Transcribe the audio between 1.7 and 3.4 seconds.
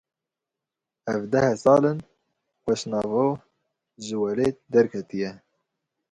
in Xweşnavo